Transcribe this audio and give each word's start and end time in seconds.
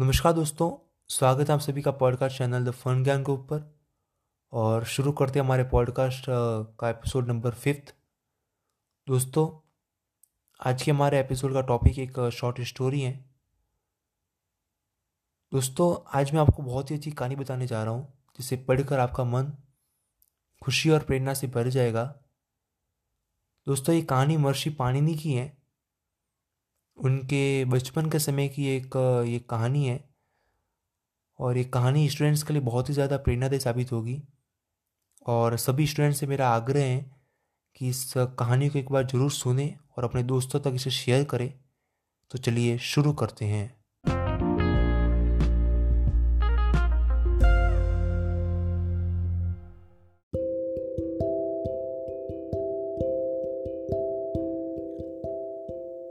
नमस्कार 0.00 0.32
दोस्तों, 0.32 0.94
स्वागत 1.08 1.48
है 1.48 1.54
आप 1.54 1.60
सभी 1.60 1.82
का 1.82 1.90
podcast 1.90 2.38
channel 2.38 2.64
the 2.64 2.70
fun 2.70 3.02
gang 3.04 3.24
के 3.24 3.32
ऊपर। 3.32 3.78
और 4.52 4.84
शुरू 4.84 5.12
करते 5.12 5.38
हैं 5.38 5.44
हमारे 5.44 5.64
पॉडकास्ट 5.64 6.26
का 6.80 6.90
एपिसोड 6.90 7.28
नंबर 7.28 7.50
फिफ्थ 7.50 7.94
दोस्तों, 9.06 9.72
आज 10.60 10.82
के 10.82 10.90
हमारे 10.90 11.20
एपिसोड 11.20 11.52
का 11.52 11.60
टॉपिक 11.60 11.98
एक 11.98 12.30
शॉर्ट 12.32 12.60
स्टोरी 12.60 13.00
है। 13.00 13.30
दोस्तों, 15.52 16.10
आज 16.18 16.32
मैं 16.32 16.40
आपको 16.40 16.62
बहुत 16.62 16.90
ही 16.90 16.96
अच्छी 16.96 17.10
कहानी 17.10 17.36
बताने 17.36 17.66
जा 17.66 17.84
रहा 17.84 17.92
हूँ, 17.92 18.18
जिसे 18.38 18.56
पढ़कर 18.56 18.98
आपका 18.98 19.24
मन 19.24 19.52
खुशी 20.62 20.90
और 20.90 21.00
प्रेरणा 21.00 21.34
से 21.34 21.46
भर 21.46 21.68
जाएगा। 21.68 22.04
दोस्तों, 23.66 23.94
ये 23.94 24.02
कहानी 24.02 24.36
महर्षि 24.36 24.70
पाणिनि 24.70 25.14
की 25.14 25.34
है। 25.34 25.57
उनके 26.98 27.64
बचपन 27.64 28.10
के 28.10 28.18
समय 28.18 28.48
की 28.48 28.66
एक, 28.66 28.96
ये 29.26 29.38
कहानी 29.38 29.86
है। 29.86 30.04
और 31.38 31.56
ये 31.56 31.64
कहानी 31.64 32.08
स्टूडेंट्स 32.10 32.42
के 32.42 32.52
लिए 32.52 32.62
बहुत 32.62 32.88
ही 32.88 32.94
ज़्यादा 32.94 33.16
प्रेरणादायी 33.16 33.60
साबित 33.60 33.92
होगी। 33.92 34.22
और 35.26 35.56
सभी 35.56 35.86
स्टूडेंट्स 35.86 36.20
से 36.20 36.26
मेरा 36.26 36.48
आग्रह 36.48 36.84
है 36.84 37.10
कि 37.76 37.88
इस 37.88 38.12
कहानी 38.16 38.68
को 38.68 38.78
एक 38.78 38.90
बार 38.92 39.06
ज़रूर 39.06 39.30
सुने 39.30 39.74
और 39.98 40.04
अपने 40.04 40.22
दोस्तों 40.22 40.60
तक 40.60 40.72
इसे 40.74 40.90
शेयर 40.90 41.24
करें। 41.24 41.52
तो 42.30 42.38
चलिए 42.38 42.78
शुरू 42.78 43.12
करते 43.12 43.44
हैं। 43.44 43.77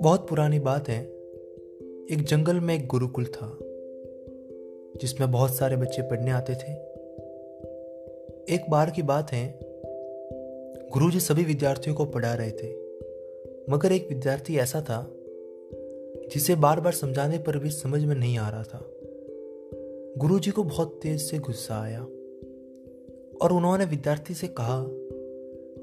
बहुत 0.08 0.30
पुरानी 0.30 0.60
बात 0.60 0.90
है। 0.90 1.04
एक 2.12 2.24
जंगल 2.28 2.60
में 2.60 2.76
एक 2.76 2.88
गुरुकुल 2.88 3.26
था, 3.26 3.58
जिसमें 5.02 5.32
बहुत 5.32 5.56
सारे 5.56 5.76
बच्चे 5.76 6.02
पढ़ने 6.02 6.32
आते 6.32 6.54
थे। 6.54 6.72
एक 8.54 8.66
बार 8.70 8.90
की 8.90 9.02
बात 9.02 9.32
है, 9.32 9.60
गुरुजी 10.94 11.20
सभी 11.20 11.44
विद्यार्थियों 11.44 11.96
को 11.96 12.06
पढ़ा 12.06 12.34
रहे 12.34 12.52
थे, 12.52 12.74
मगर 13.70 13.92
एक 13.92 14.10
विद्यार्थी 14.10 14.58
ऐसा 14.58 14.82
था, 14.82 15.12
जिसे 16.34 16.56
बार 16.56 16.80
बार 16.80 16.94
समझाने 16.94 17.38
पर 17.38 17.58
भी 17.58 17.70
समझ 17.70 18.04
में 18.04 18.16
नहीं 18.16 18.38
आ 18.38 18.50
रहा 18.50 18.64
था। 18.64 18.92
गुरुजी 20.18 20.52
को 20.52 20.64
बहुत 20.64 21.00
तेज 21.04 21.22
से 21.22 21.38
गुस्सा 21.38 21.82
आया, 21.82 22.02
और 23.42 23.52
उन्होंने 23.52 23.86
विद्यार्थी 23.86 24.34
से 24.34 24.48
कहा, 24.48 24.86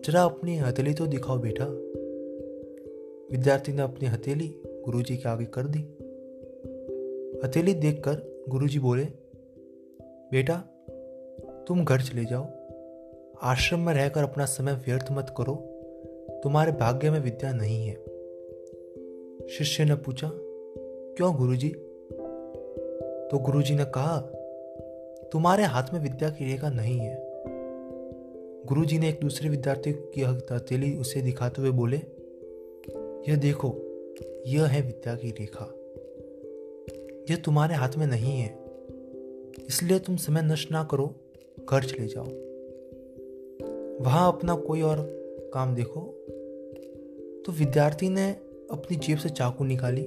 जरा 0.05 0.22
अपनी 0.22 0.58
हथेली 0.58 0.95
तो 0.95 1.06
दिखाओ 1.06 1.39
बेटा 1.39 1.64
विद्यार्थी 3.35 3.73
ने 3.73 3.83
अपनी 3.83 4.07
हथेली 4.07 4.63
गुरुजी 4.67 5.17
के 5.17 5.29
आगे 5.29 5.45
कर 5.45 5.63
दी। 5.67 5.79
हथेली 7.45 7.75
देखकर 7.75 8.45
गुरुजी 8.49 8.79
बोले, 8.79 9.05
बेटा, 10.31 10.55
तुम 11.69 11.85
घर 11.85 12.01
चले 12.01 12.25
जाओ। 12.25 12.47
आश्रम 13.43 13.81
में 13.81 13.95
रहकर 13.95 14.23
अपना 14.23 14.45
समय 14.45 14.73
व्यर्थ 14.73 15.07
मत 15.13 15.35
करो। 15.37 15.55
तुम्हारे 16.45 16.73
भाग्य 16.73 17.11
में 17.11 17.21
विद्या 17.21 17.53
नहीं 17.53 17.87
है। 17.87 17.95
शिष्य 19.48 19.85
ने 19.85 19.95
पूछा, 19.95 20.31
क्यों 21.17 21.37
गुरुजी? 21.37 21.69
तो 23.31 23.39
गुरुजी 23.39 23.75
ने 23.75 23.85
कहा, 23.85 24.21
तुम्हारे 25.33 25.63
हाथ 25.63 25.85
में 25.93 26.01
विद्या 26.01 26.31
की 26.31 26.45
रेखा 26.45 26.71
नहीं 26.71 26.98
है। 26.98 27.31
गुरुजी 28.67 28.98
ने 28.98 29.09
एक 29.09 29.21
दूसरे 29.21 29.48
विद्यार्थी 29.48 29.93
की 29.93 30.21
हथेली 30.55 30.97
उसे 30.97 31.23
दिखाते 31.23 31.63
हुए 31.63 31.71
बोले 31.71 32.14
यह 33.28 33.36
देखो, 33.36 33.75
यह 34.47 34.67
है 34.67 34.83
विद्या 34.83 35.14
की 35.14 35.30
रेखा। 35.30 35.64
यह 37.30 37.36
तुम्हारे 37.36 37.75
हाथ 37.75 37.89
में 37.98 38.06
नहीं 38.06 38.40
है। 38.40 38.64
इसलिए 39.68 39.98
तुम 39.98 40.17
समय 40.17 40.42
नष्ट 40.42 40.73
ना 40.73 40.85
करो, 40.85 41.14
घर 41.70 41.84
चले 41.84 42.07
जाओ। 42.07 42.24
वहाँ 44.05 44.33
अपना 44.33 44.55
कोई 44.55 44.83
और 44.83 45.07
काम 45.55 45.74
देखो। 45.74 46.01
तो 47.46 47.52
विद्यार्थी 47.52 48.08
ने 48.08 48.30
अपनी 48.70 48.96
जेब 48.96 49.18
से 49.18 49.29
चाकू 49.29 49.64
निकाली, 49.64 50.05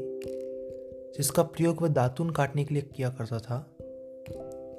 जिसका 1.18 1.44
प्रयोग 1.44 1.82
वह 1.82 1.88
दातुन 1.88 2.30
काटने 2.30 2.66
के 2.66 2.74
लिए 2.74 2.84
किया 2.84 3.10
करता 3.10 3.40
था। 3.40 3.78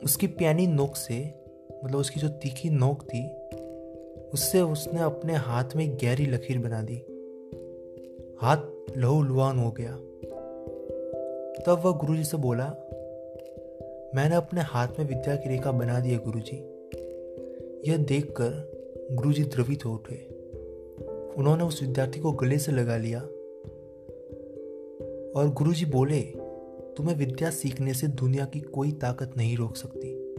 उसकी 0.05 0.27
प्यानी 0.27 0.67
नोक 0.67 0.97
से 0.97 1.35
मतलब 1.85 1.99
उसकी 1.99 2.21
जो 2.21 2.29
तीखी 2.29 2.71
नोक 2.71 3.03
थी, 3.03 3.29
उससे 4.29 4.61
उसने 4.61 5.01
अपने 5.01 5.35
हाथ 5.35 5.65
में 5.77 5.97
गहरी 5.97 6.27
लकीर 6.27 6.59
बना 6.59 6.83
दी। 6.83 7.08
हाथ 8.41 8.57
लहू 8.97 9.23
लुहान 9.23 9.59
हो 9.59 9.71
गया। 9.71 9.97
तब 11.67 11.83
वह 11.85 11.93
गुरुजी 11.93 12.25
से 12.25 12.37
बोला, 12.37 12.65
मैंने 14.15 14.35
अपने 14.35 14.61
हाथ 14.61 14.89
में 14.99 15.07
विद्या 15.07 15.37
की 15.37 15.49
रेखा 15.49 15.73
बना 15.73 16.01
दी 16.01 16.11
है 16.11 16.19
गुरुजी। 16.19 16.57
यह 17.91 17.97
देखकर 17.97 18.79
गुरुजी 19.13 19.45
द्रवित 19.45 19.85
हो 19.85 19.93
उठे। 19.93 20.29
उन्होंने 21.37 21.65
उस 21.65 21.83
विद्यार्थी 21.83 22.21
को 22.21 22.33
गले 22.33 22.59
से 22.59 22.73
लगा 22.73 22.97
लिया 22.97 23.21
और 25.41 25.51
गुरुजी 25.51 25.87
बोले, 25.87 26.21
तुम्हें 26.97 27.17
विद्या 27.17 27.51
सीखने 27.51 27.95
से 27.95 28.07
दुनिया 28.07 28.45
की 28.45 28.61
कोई 28.61 28.93
ताकत 28.93 29.31
नहीं 29.37 29.57
रोक 29.57 29.77
सकती। 29.77 30.35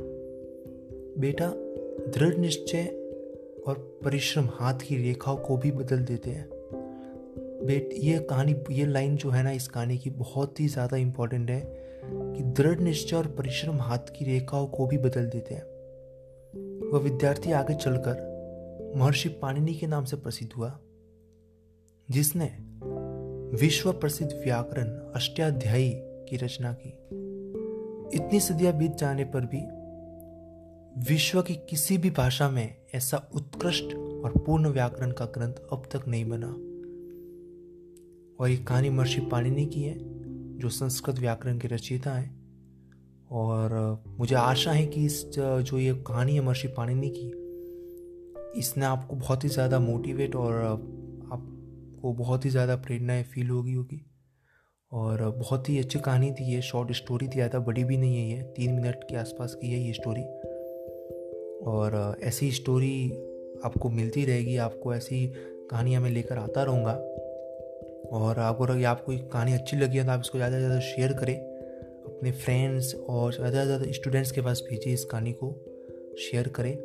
बेटा, 1.22 1.54
दृढ़ 2.12 2.38
निश्चय 2.38 2.86
और 3.68 4.00
परिश्रम 4.04 4.50
हाथ 4.52 4.80
की 4.80 4.98
रेखाओं 4.98 5.38
को 5.38 5.58
भी 5.58 5.72
बदल 5.72 6.00
देते 6.00 6.30
हैं। 6.30 6.59
बेट, 7.62 7.90
ये 7.94 8.20
कहानी, 8.20 8.56
ये 8.72 8.86
लाइन 8.86 9.16
जो 9.16 9.30
है 9.30 9.44
ना, 9.44 9.52
इस 9.52 9.68
कहानी 9.68 9.98
की 9.98 10.10
बहुत 10.10 10.60
ही 10.60 10.68
ज़्यादा 10.68 10.98
इम्पोर्टेंट 10.98 11.50
है 11.50 11.62
कि 12.06 12.44
दृढ़ 12.44 12.80
निश्चय 12.80 13.16
और 13.16 13.28
परिश्रम 13.28 13.82
हाथ 13.82 13.98
की 13.98 14.26
रेखाओं 14.26 14.68
को 14.68 14.88
भी 14.88 14.98
बदल 14.98 15.26
देते 15.26 15.56
हैं। 15.56 15.64
वह 16.92 17.00
विद्यार्थी 17.00 17.52
आगे 17.52 17.74
चलकर 17.74 18.94
महर्षि 18.96 19.30
पाणिनि 19.30 19.74
के 19.74 19.88
नाम 19.88 20.06
से 20.06 20.18
प्रसिद्ध 20.18 20.52
हुआ, 20.54 20.80
जिसने 22.10 22.46
विश्व 23.58 23.92
प्रसिद्ध 23.92 24.32
व्याकरण 24.34 24.90
अष्टाध्यायी 25.16 25.92
की 26.30 26.38
रचना 26.38 26.74
की। 26.74 26.90
इतनी 28.18 28.40
सदियाँ 28.40 28.74
बीत 28.74 28.96
जाने 28.96 29.24
पर 29.26 29.46
भी 29.46 29.62
विश्व 31.10 31.42
की 31.42 31.56
किसी 31.56 31.98
भी 31.98 32.10
भाषा 32.10 32.50
में 32.50 32.76
ऐसा 32.96 33.30
उत्कृष्ट 33.36 33.94
और 33.96 34.44
पूर्ण 34.46 34.70
व्याकरण 34.70 35.12
का 35.12 35.26
ग्रंथ 35.26 35.54
अब 35.72 35.84
तक 35.92 36.08
नहीं 36.08 36.26
बना। 36.30 36.48
और 38.40 38.50
ये 38.50 38.58
कहानी 38.58 38.90
महर्षि 38.90 39.22
पाणिनि 39.22 39.66
की 39.66 39.82
है, 39.82 39.96
जो 40.60 40.70
संस्कृत 40.70 41.20
व्याकरण 41.20 41.58
के 41.60 41.68
रचयिता 41.68 42.12
हैं। 42.12 42.38
और 43.32 44.04
मुझे 44.20 44.36
आशा 44.36 44.72
है 44.72 44.86
कि 44.86 45.06
इस 45.06 45.24
जो 45.30 45.78
ये 45.80 45.94
कहानी 46.08 46.36
है 46.36 46.42
महर्षि 46.42 46.68
पाणिनि 46.68 47.10
की, 47.10 47.28
इसने 48.60 48.86
आपको 48.86 49.16
बहुत 49.16 49.44
ही 49.44 49.50
ज़्यादा 49.50 49.80
मोटिवेट 49.80 50.36
और 50.36 50.56
आपको 50.56 52.14
बहुत 52.14 52.46
ही 52.46 52.50
ज़्यादा 52.50 52.76
प्रेरणाएँ 52.76 53.24
फील 53.24 53.50
होगी 53.50 53.74
होगी। 53.74 54.06
और 54.92 55.22
बहुत 55.30 55.70
ही 55.70 55.78
अच्छी 55.80 56.00
कहानी 56.00 56.32
थी 56.32 56.52
ये, 56.54 56.62
शॉर्ट 56.62 56.92
स्टोरी 56.92 57.28
थी, 57.28 57.32
ज़्यादा 57.32 57.60
बड़ी 57.60 57.84
भी 57.84 57.98
नहीं 57.98 58.16
है 58.18 58.30
ये, 58.30 58.42
तीन 58.56 58.74
मिनट 58.74 59.04
के 59.10 59.16
आसपास 59.16 59.56
की 59.56 59.72
है 59.72 59.80
ये 59.80 59.94
स्टोरी। 59.94 60.24
और 61.66 62.18
ऐसी 62.24 62.52
स्टोरी 62.52 63.12
आपको 63.66 63.90
मिलती 63.90 64.26
रहेगी, 64.26 64.56
आपको 64.58 64.94
ऐसी 64.96 65.26
कहानियाँ 65.72 66.02
मैं 66.02 66.10
लेकर 66.10 66.38
आता 66.38 66.64
रहूँगा। 66.64 66.94
और 68.12 68.40
अगर 68.40 68.78
ये 68.78 68.84
आपको 68.86 69.18
कहानी 69.30 69.54
अच्छी 69.54 69.78
लगी 69.78 69.98
है 69.98 70.06
तो 70.06 70.12
आप 70.12 70.22
इसको 70.22 70.38
ज़्यादा 70.38 70.56
से 70.56 70.60
ज़्यादा 70.60 70.80
शेयर 70.82 71.14
करें। 71.14 71.36
अपने 71.36 72.32
फ्रेंड्स 72.34 72.94
और 72.96 73.34
ज़्यादा 73.34 73.60
से 73.60 73.66
ज़्यादा 73.66 73.92
स्टूडेंट्स 73.94 74.32
के 74.32 74.42
पास 74.42 74.64
भेजिए 74.70 74.94
इस 74.94 75.04
कहानी 75.06 75.34
को 75.34 75.52
शेयर 76.22 76.48
करें। 76.56 76.76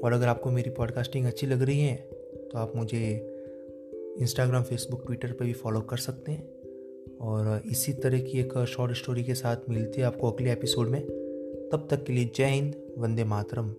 और 0.00 0.12
अगर 0.12 0.28
आपको 0.28 0.50
मेरी 0.50 0.70
पॉडकास्टिंग 0.70 1.26
अच्छी 1.26 1.46
लग 1.46 1.62
रही 1.62 1.80
है 1.80 1.96
तो 1.96 2.58
आप 2.58 2.72
मुझे 2.76 3.00
इंस्टाग्राम 4.20 4.62
फेसबुक 4.62 5.06
ट्विटर 5.06 5.32
पर 5.32 5.44
भी 5.44 5.52
फॉलो 5.54 5.80
कर 5.82 5.96
सकते 5.98 6.32
हैं। 6.32 6.52
और 7.20 7.62
इसी 7.66 7.92
तरह 7.94 8.20
की 8.20 8.40
एक 8.40 8.58
शॉर्ट 8.68 8.96
स्टोरी 8.96 9.24
के 9.24 9.34
साथ 9.34 9.68
मिलती 9.70 10.00
है 10.00 10.06
आपको 10.06 10.30
अगले 10.30 10.52
एपिसोड 10.52 10.88
में। 10.88 11.00
तब 11.72 11.86
तक 11.90 12.04
के 12.04 12.12
लिए 12.12 12.30
जय 12.36 12.44
हिंद, 12.44 12.74
वंदे 12.98 13.24
मातरम। 13.24 13.74